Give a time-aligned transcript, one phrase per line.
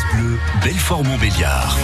[0.00, 1.76] France Bleu, Belfort-Montbéliard.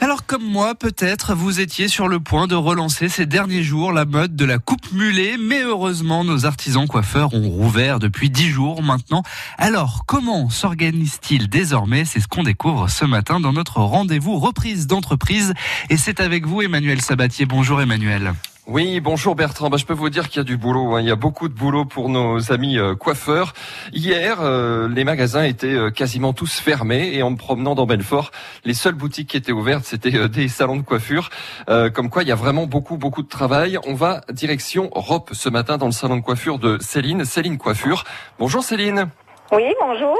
[0.00, 4.04] Alors comme moi, peut-être vous étiez sur le point de relancer ces derniers jours la
[4.04, 8.82] mode de la coupe mulet, mais heureusement nos artisans coiffeurs ont rouvert depuis dix jours
[8.82, 9.22] maintenant.
[9.58, 12.04] Alors comment s'organise-t-il désormais?
[12.04, 15.54] C'est ce qu'on découvre ce matin dans notre rendez-vous reprise d'entreprise.
[15.88, 17.46] Et c'est avec vous Emmanuel Sabatier.
[17.46, 18.34] Bonjour Emmanuel.
[18.68, 19.70] Oui, bonjour Bertrand.
[19.70, 20.94] Bah, je peux vous dire qu'il y a du boulot.
[20.94, 21.00] Hein.
[21.00, 23.54] Il y a beaucoup de boulot pour nos amis euh, coiffeurs.
[23.92, 28.30] Hier, euh, les magasins étaient euh, quasiment tous fermés et en me promenant dans Belfort,
[28.64, 31.30] les seules boutiques qui étaient ouvertes, c'était des salons de coiffure.
[31.66, 33.78] comme quoi, il y a vraiment beaucoup, beaucoup de travail.
[33.84, 38.04] On va direction Rop ce matin dans le salon de coiffure de Céline, Céline Coiffure.
[38.38, 39.08] Bonjour Céline.
[39.50, 40.16] Oui, bonjour.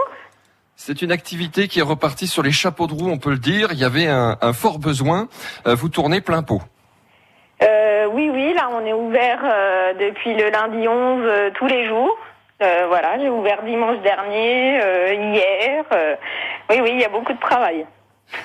[0.74, 3.69] C'est une activité qui est repartie sur les chapeaux de roue, on peut le dire.
[3.70, 5.28] Il y avait un, un fort besoin.
[5.64, 6.61] vous tournez plein pot.
[8.12, 11.89] Euh, oui, oui, là on est ouvert euh, depuis le lundi 11 euh, tous les
[11.89, 12.16] jours.
[12.61, 14.79] voilà, j'ai ouvert dimanche dernier,
[15.11, 15.84] hier.
[16.70, 17.84] oui, oui, il y a beaucoup de travail.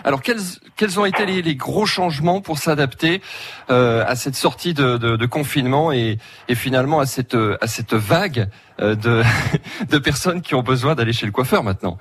[0.03, 0.41] Alors quels,
[0.75, 3.22] quels ont été les, gros changements pour s'adapter
[3.69, 9.22] à cette sortie de, confinement et, et, finalement à cette, à cette vague de,
[9.89, 12.00] de personnes qui ont besoin d'aller chez le coiffeur maintenant?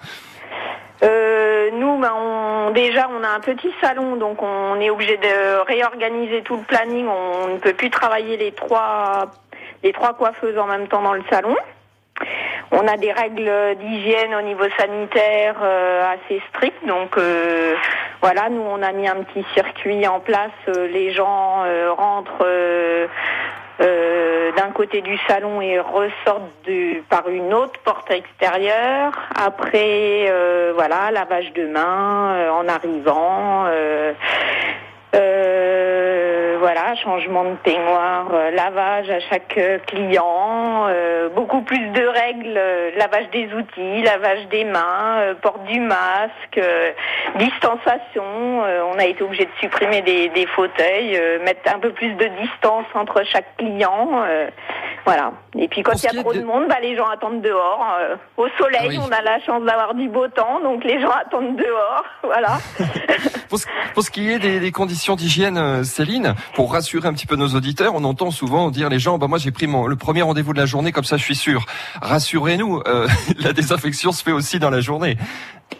[2.72, 7.06] Déjà, on a un petit salon, donc on est obligé de réorganiser tout le planning.
[7.06, 9.26] On ne peut plus travailler les trois,
[9.82, 11.56] les trois coiffeuses en même temps dans le salon.
[12.72, 17.74] On a des règles d'hygiène au niveau sanitaire euh, assez strictes, donc euh,
[18.20, 20.50] voilà, nous on a mis un petit circuit en place.
[20.68, 21.64] Euh, les gens
[21.96, 22.46] rentrent
[23.80, 26.70] euh, d'un côté du salon et ressortent
[27.10, 29.12] par une autre porte extérieure.
[29.34, 33.66] Après, euh, voilà, lavage de mains euh, en arrivant.
[36.66, 40.88] Voilà, changement de peignoir, lavage à chaque client,
[41.36, 42.60] beaucoup plus de règles,
[42.96, 46.60] lavage des outils, lavage des mains, porte du masque,
[47.36, 48.24] distanciation.
[48.92, 53.22] on a été obligé de supprimer des fauteuils, mettre un peu plus de distance entre
[53.22, 54.24] chaque client.
[55.06, 55.32] Voilà.
[55.56, 56.42] Et puis quand il y a trop de...
[56.42, 57.86] monde, bah, les gens attendent dehors.
[58.00, 61.12] Euh, au soleil, ah on a la chance d'avoir du beau temps, donc les gens
[61.12, 62.04] attendent dehors.
[62.24, 62.58] Voilà.
[63.48, 67.12] pour, ce, pour, ce, qui est des, des conditions d'hygiène, euh, Céline, pour rassurer un
[67.12, 69.86] petit peu nos auditeurs, on entend souvent dire les gens, bah moi j'ai pris mon,
[69.86, 71.64] le premier rendez-vous de la journée, comme ça je suis sûr.
[72.02, 73.06] Rassurez-nous, euh,
[73.38, 75.16] la désinfection se fait aussi dans la journée.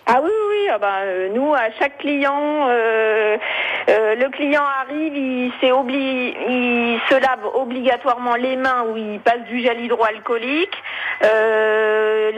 [0.07, 1.01] Ah oui, oui, ah bah,
[1.35, 3.37] nous, à chaque client, euh,
[3.89, 5.53] euh, le client arrive, il,
[7.09, 10.83] se lave obligatoirement les mains ou il passe du gel hydroalcoolique.
[11.23, 12.33] Euh,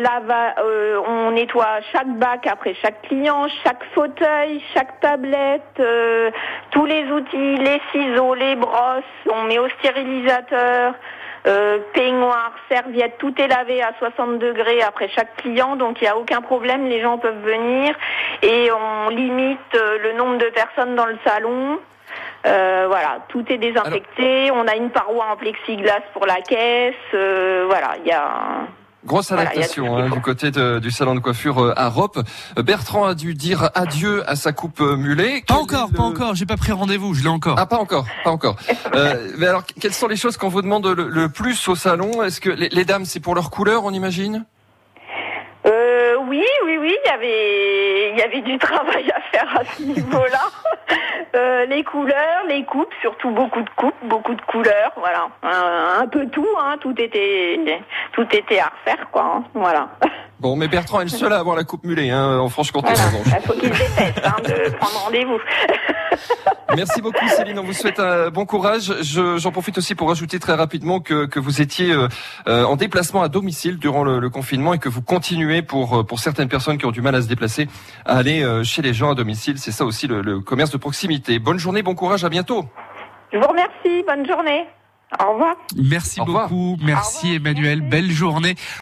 [0.59, 5.83] euh, on nettoie chaque bac après chaque client, chaque fauteuil, chaque tablette,
[6.71, 9.05] tous les outils, les ciseaux, les brosses.
[9.33, 10.95] On met au stérilisateur.
[11.47, 16.11] Euh, peignoir, serviette, tout est lavé à 60 degrés après chaque client, donc il n'y
[16.11, 17.95] a aucun problème, les gens peuvent venir
[18.43, 21.79] et on limite euh, le nombre de personnes dans le salon.
[22.47, 24.51] Euh, voilà, tout est désinfecté.
[24.51, 26.95] on a une paroi en plexiglas pour la caisse.
[27.13, 28.67] voilà, il y a.
[29.07, 32.19] Grosse adaptation hein, du côté du salon de coiffure euh, à Rop.
[32.59, 35.45] Euh, Bertrand a dû dire adieu à sa coupe euh, mulet.
[35.47, 36.35] Pas encore, pas encore.
[36.35, 37.15] J'ai pas pris rendez-vous.
[37.15, 37.57] Je l'ai encore.
[37.59, 38.57] Ah, pas encore, pas encore.
[38.95, 42.25] euh, mais alors, quelles sont les choses qu'on vous demande le, plus au salon?
[42.25, 44.45] Est-ce que les, les dames, c'est pour leur couleur, on imagine?
[45.67, 46.97] Euh, Oui, oui, oui.
[47.05, 50.43] Il y avait, il y avait du travail à faire à ce niveau-là.
[51.37, 55.29] Euh, les couleurs, les coupes, surtout beaucoup de coupes, beaucoup de couleurs, voilà.
[55.43, 57.61] Un, peu tout, hein, tout était,
[58.13, 59.37] tout était à refaire, quoi.
[59.37, 59.89] Hein, voilà.
[60.41, 62.93] Bon, mais Bertrand est le seul à avoir la coupe mulet, hein, en Franche-Comté.
[62.93, 65.39] Il faut qu'il déteste hein, de prendre rendez-vous.
[66.77, 68.93] Merci beaucoup Céline, on vous souhaite un bon courage.
[69.03, 72.09] J'en profite aussi pour ajouter très rapidement que, que vous étiez euh,
[72.47, 76.19] euh, en déplacement à domicile durant le, le, confinement et que vous continuez pour, pour
[76.19, 77.69] certaines personnes qui ont du mal à se déplacer
[78.05, 79.59] à aller chez les gens à domicile.
[79.59, 81.39] C'est ça aussi le, le commerce de proximité.
[81.39, 82.67] Bonne journée, bon courage, à bientôt.
[83.33, 84.67] Je vous remercie, bonne journée.
[85.25, 85.57] Au revoir.
[85.75, 88.57] Merci beaucoup, merci Emmanuel, belle journée.